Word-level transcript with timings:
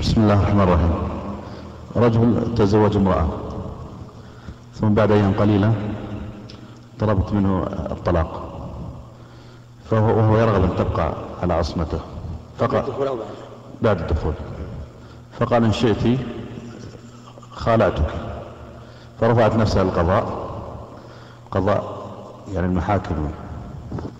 بسم 0.00 0.20
الله 0.20 0.34
الرحمن 0.34 0.60
الرحيم. 0.60 0.94
رجل 1.96 2.54
تزوج 2.54 2.96
امرأة. 2.96 3.28
ثم 4.74 4.94
بعد 4.94 5.10
أيام 5.10 5.32
قليلة 5.32 5.74
طلبت 6.98 7.32
منه 7.32 7.66
الطلاق. 7.90 8.42
فهو 9.90 10.18
وهو 10.18 10.38
يرغب 10.38 10.62
أن 10.64 10.76
تبقى 10.76 11.12
على 11.42 11.54
عصمته. 11.54 12.00
فقال 12.58 12.84
بعد 13.82 14.00
الدخول 14.00 14.32
فقال 15.40 15.64
إن 15.64 15.72
شئت 15.72 16.18
خالعتك 17.50 18.10
فرفعت 19.20 19.56
نفسها 19.56 19.84
للقضاء. 19.84 20.48
قضاء 21.50 22.06
يعني 22.54 22.66
المحاكم 22.66 23.30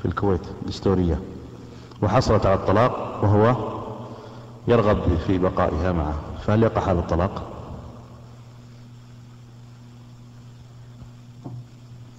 في 0.02 0.08
الكويت 0.08 0.44
الدستورية. 0.62 1.20
وحصلت 2.02 2.46
على 2.46 2.54
الطلاق 2.54 3.20
وهو 3.22 3.71
يرغب 4.68 5.18
في 5.26 5.38
بقائها 5.38 5.92
معه 5.92 6.20
فهل 6.46 6.62
يقع 6.62 6.92
هذا 6.92 6.98
الطلاق؟ 7.00 7.48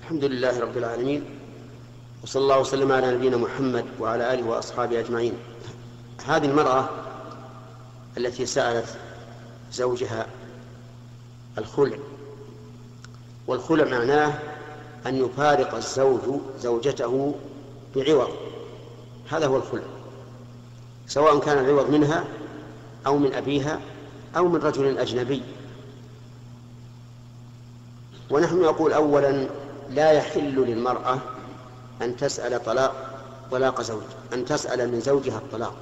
الحمد 0.01 0.23
لله 0.23 0.59
رب 0.59 0.77
العالمين 0.77 1.23
وصلى 2.23 2.41
الله 2.41 2.59
وسلم 2.59 2.91
على 2.91 3.15
نبينا 3.15 3.37
محمد 3.37 3.85
وعلى 3.99 4.33
آله 4.33 4.47
وأصحابه 4.47 4.99
أجمعين 4.99 5.33
هذه 6.25 6.45
المرأة 6.45 6.89
التي 8.17 8.45
سألت 8.45 8.97
زوجها 9.71 10.25
الخلع 11.57 11.97
والخلع 13.47 13.97
معناه 13.97 14.33
أن 15.05 15.15
يفارق 15.15 15.75
الزوج 15.75 16.39
زوجته 16.59 17.35
بعوض 17.95 18.29
هذا 19.31 19.47
هو 19.47 19.57
الخلع 19.57 19.83
سواء 21.13 21.39
كان 21.39 21.65
العوض 21.65 21.89
منها 21.89 22.23
أو 23.05 23.17
من 23.17 23.33
أبيها 23.33 23.79
أو 24.37 24.47
من 24.47 24.59
رجل 24.59 24.97
أجنبي. 24.97 25.41
ونحن 28.29 28.61
نقول 28.61 28.93
أولا 28.93 29.47
لا 29.89 30.11
يحل 30.11 30.55
للمرأة 30.55 31.19
أن 32.01 32.17
تسأل 32.17 32.63
طلاق 32.63 32.95
طلاق 33.51 33.81
زوج 33.81 34.01
أن 34.33 34.45
تسأل 34.45 34.91
من 34.91 34.99
زوجها 34.99 35.37
الطلاق. 35.37 35.75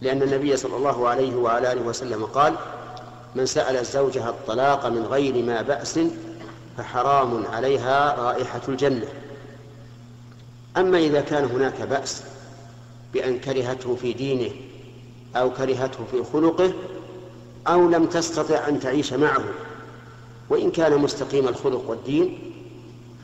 لأن 0.00 0.22
النبي 0.22 0.56
صلى 0.56 0.76
الله 0.76 1.08
عليه 1.08 1.36
وعلى 1.36 1.72
آله 1.72 1.82
وسلم 1.82 2.24
قال 2.24 2.54
من 3.34 3.46
سأل 3.46 3.84
زوجها 3.84 4.30
الطلاق 4.30 4.86
من 4.86 5.02
غير 5.02 5.44
ما 5.44 5.62
بأس 5.62 6.00
فحرام 6.78 7.46
عليها 7.46 8.14
رائحة 8.14 8.60
الجنة. 8.68 9.08
أما 10.76 10.98
إذا 10.98 11.20
كان 11.20 11.44
هناك 11.44 11.82
بأس 11.82 12.22
بأن 13.12 13.38
كرهته 13.38 13.96
في 13.96 14.12
دينه 14.12 14.50
أو 15.36 15.50
كرهته 15.50 16.04
في 16.10 16.24
خلقه 16.32 16.72
أو 17.66 17.88
لم 17.88 18.06
تستطع 18.06 18.68
أن 18.68 18.80
تعيش 18.80 19.12
معه 19.12 19.44
وإن 20.48 20.70
كان 20.70 20.98
مستقيم 20.98 21.48
الخلق 21.48 21.90
والدين 21.90 22.38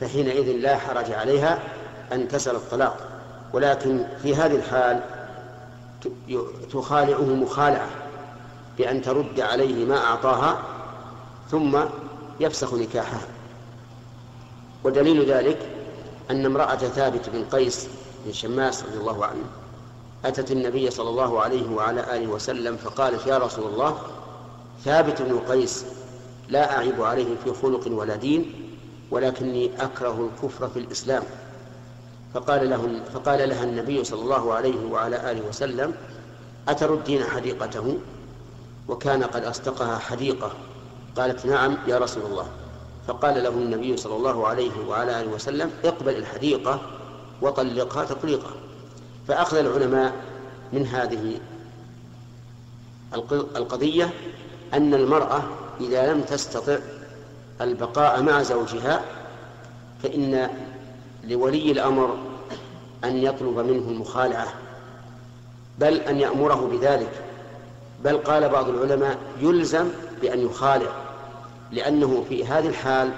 فحينئذ 0.01 0.51
لا 0.51 0.77
حرج 0.77 1.11
عليها 1.11 1.59
أن 2.11 2.27
تسأل 2.27 2.55
الطلاق. 2.55 3.09
ولكن 3.53 4.05
في 4.23 4.35
هذه 4.35 4.55
الحال 4.55 5.01
تخالعه 6.71 7.25
مخالعة 7.25 7.89
بأن 8.77 9.01
ترد 9.01 9.39
عليه 9.39 9.85
ما 9.85 9.97
أعطاها 9.97 10.63
ثم 11.51 11.79
يفسخ 12.39 12.73
نكاحها. 12.73 13.21
ودليل 14.83 15.31
ذلك 15.31 15.78
أن 16.31 16.45
امرأة 16.45 16.75
ثابت 16.75 17.29
بن 17.29 17.43
قيس 17.43 17.87
بن 18.25 18.33
شماس 18.33 18.83
رضي 18.83 18.97
الله 18.97 19.25
عنه 19.25 19.43
أتت 20.25 20.51
النبي 20.51 20.89
صلى 20.89 21.09
الله 21.09 21.41
عليه 21.41 21.69
وعلى 21.69 22.17
آله 22.17 22.27
وسلم 22.27 22.77
فقالت 22.77 23.27
يا 23.27 23.37
رسول 23.37 23.65
الله 23.73 23.97
ثابت 24.85 25.21
بن 25.21 25.39
قيس 25.39 25.85
لا 26.49 26.77
أعيب 26.77 27.01
عليه 27.01 27.35
في 27.43 27.53
خلق 27.53 27.87
ولا 27.87 28.15
دين 28.15 28.69
ولكني 29.11 29.83
أكره 29.83 30.29
الكفر 30.29 30.67
في 30.67 30.79
الإسلام. 30.79 31.23
فقال 32.33 32.69
له 32.69 33.01
فقال 33.13 33.49
لها 33.49 33.63
النبي 33.63 34.03
صلى 34.03 34.21
الله 34.21 34.53
عليه 34.53 34.85
وعلى 34.91 35.31
آله 35.31 35.47
وسلم 35.49 35.93
أتردين 36.67 37.23
حديقته؟ 37.23 37.97
وكان 38.87 39.23
قد 39.23 39.43
أصدقها 39.43 39.97
حديقة. 39.97 40.51
قالت 41.17 41.45
نعم 41.45 41.77
يا 41.87 41.97
رسول 41.97 42.23
الله. 42.25 42.47
فقال 43.09 43.43
له 43.43 43.49
النبي 43.49 43.97
صلى 43.97 44.15
الله 44.15 44.47
عليه 44.47 44.71
وعلى 44.87 45.21
آله 45.21 45.31
وسلم 45.31 45.71
اقبل 45.85 46.15
الحديقة 46.15 46.81
وطلقها 47.41 48.05
تطليقا. 48.05 48.49
فأخذ 49.27 49.57
العلماء 49.57 50.13
من 50.73 50.85
هذه 50.85 51.39
القضية 53.55 54.09
أن 54.73 54.93
المرأة 54.93 55.43
إذا 55.81 56.13
لم 56.13 56.21
تستطع 56.21 56.77
البقاء 57.61 58.21
مع 58.21 58.41
زوجها 58.41 59.01
فإن 60.03 60.49
لولي 61.23 61.71
الأمر 61.71 62.17
أن 63.03 63.17
يطلب 63.17 63.57
منه 63.59 63.89
المخالعة 63.89 64.47
بل 65.79 65.97
أن 65.97 66.19
يأمره 66.19 66.69
بذلك. 66.71 67.23
بل 68.03 68.17
قال 68.17 68.49
بعض 68.49 68.69
العلماء 68.69 69.17
يلزم 69.41 69.89
بأن 70.21 70.45
يخالع. 70.45 71.08
لأنه 71.71 72.25
في 72.29 72.45
هذه 72.45 72.67
الحال 72.67 73.11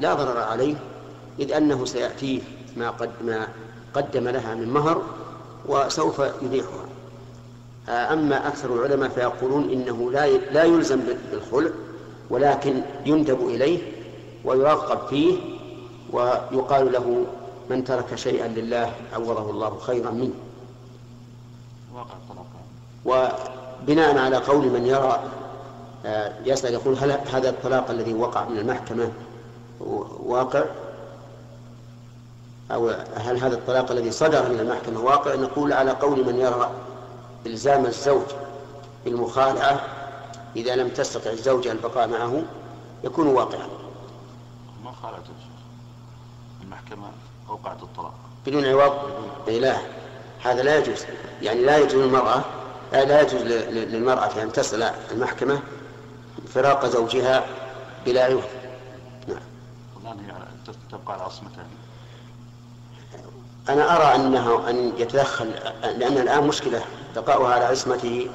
لا 0.00 0.14
ضرر 0.14 0.38
عليه 0.38 0.74
إذ 1.38 1.52
أنه 1.52 1.84
سيأتيه 1.84 2.40
ما 2.76 2.90
قد 2.90 3.10
ما 3.24 3.48
قدم 3.94 4.28
لها 4.28 4.54
من 4.54 4.68
مهر 4.68 5.02
وسوف 5.66 6.22
يبيحها 6.42 6.84
أما 7.88 8.48
أكثر 8.48 8.74
العلماء 8.74 9.08
فيقولون 9.08 9.70
إنه 9.70 10.10
لا 10.12 10.26
لا 10.36 10.64
يلزم 10.64 11.00
بالخلع 11.32 11.70
ولكن 12.30 12.82
يندب 13.06 13.48
إليه 13.48 13.92
ويرغب 14.44 15.06
فيه 15.08 15.36
ويقال 16.12 16.92
له 16.92 17.26
من 17.70 17.84
ترك 17.84 18.14
شيئا 18.14 18.48
لله 18.48 18.92
عوضه 19.14 19.50
الله 19.50 19.78
خيرا 19.78 20.10
منه. 20.10 20.34
وبناء 23.04 24.18
على 24.18 24.36
قول 24.36 24.66
من 24.70 24.86
يرى 24.86 24.98
آه، 24.98 25.47
يسأل 26.44 26.74
يقول 26.74 26.96
هل 26.96 27.10
هذا 27.10 27.48
الطلاق 27.48 27.90
الذي 27.90 28.14
وقع 28.14 28.44
من 28.44 28.58
المحكمة 28.58 29.12
واقع؟ 30.24 30.64
أو 32.70 32.88
هل 33.16 33.38
هذا 33.38 33.54
الطلاق 33.54 33.90
الذي 33.90 34.10
صدر 34.10 34.48
من 34.48 34.60
المحكمة 34.60 35.00
واقع؟ 35.00 35.34
نقول 35.34 35.72
على 35.72 35.90
قول 35.90 36.26
من 36.26 36.38
يرى 36.40 36.70
إلزام 37.46 37.86
الزوج 37.86 38.26
بالمخالعة 39.04 39.80
إذا 40.56 40.76
لم 40.76 40.88
تستطع 40.88 41.30
الزوجة 41.30 41.72
البقاء 41.72 42.08
معه 42.08 42.42
يكون 43.04 43.26
واقعا. 43.26 43.68
ما 44.84 44.92
خالعت 45.02 45.24
المحكمة 46.62 47.06
أوقعت 47.48 47.82
الطلاق. 47.82 48.14
بدون 48.46 48.64
عوض؟ 48.66 48.92
لا. 49.48 49.76
هذا 50.42 50.62
لا 50.62 50.78
يجوز. 50.78 51.04
يعني 51.42 51.64
لا 51.64 51.78
يجوز 51.78 51.94
للمرأة 51.94 52.44
لا 52.92 53.20
يجوز 53.20 53.42
للمرأة 53.72 54.42
أن 54.42 54.52
تسأل 54.52 54.92
المحكمة 55.12 55.60
فراق 56.54 56.86
زوجها 56.86 57.46
بلا 58.06 58.24
عوض. 58.24 58.42
نعم. 59.28 59.38
الآن 60.02 60.18
هي 60.18 60.74
تبقى 60.92 61.14
على 61.14 61.22
عصمتها. 61.22 61.66
أنا 63.68 63.96
أرى 63.96 64.14
أنه 64.14 64.70
أن 64.70 64.92
يتدخل 64.98 65.50
لأن 65.82 66.18
الآن 66.18 66.46
مشكلة 66.46 66.84
بقاؤها 67.16 67.54
على 67.54 67.64
عصمته 67.64 68.30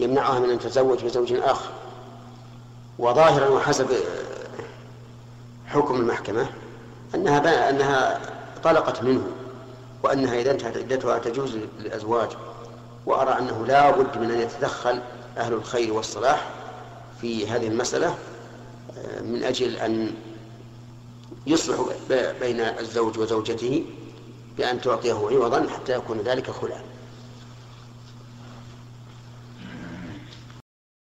يمنعها 0.00 0.38
من 0.38 0.50
أن 0.50 0.58
تتزوج 0.58 1.04
بزوج 1.04 1.32
آخر. 1.32 1.70
وظاهرا 2.98 3.48
وحسب 3.48 3.88
حكم 5.66 5.94
المحكمة 5.94 6.46
أنها 7.14 7.70
أنها 7.70 8.20
طلقت 8.64 9.02
منه 9.02 9.26
وأنها 10.02 10.34
إذا 10.34 10.50
انتهت 10.50 10.76
عدتها 10.76 11.18
تجوز 11.18 11.58
للأزواج. 11.78 12.28
وأرى 13.06 13.38
أنه 13.38 13.66
لا 13.66 13.90
بد 13.90 14.18
من 14.18 14.30
أن 14.30 14.40
يتدخل 14.40 15.00
أهل 15.38 15.52
الخير 15.52 15.92
والصلاح 15.92 16.48
في 17.24 17.46
هذه 17.46 17.66
المسألة 17.66 18.18
من 19.22 19.42
أجل 19.44 19.76
أن 19.76 20.14
يصلح 21.46 21.80
بين 22.40 22.60
الزوج 22.60 23.18
وزوجته 23.18 23.84
بأن 24.58 24.80
تعطيه 24.80 25.14
عوضا 25.14 25.66
حتى 25.68 25.92
يكون 25.92 26.20
ذلك 26.20 26.50
خلعا. 26.50 26.80